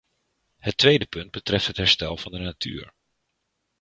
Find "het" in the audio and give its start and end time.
0.57-0.77, 1.67-1.77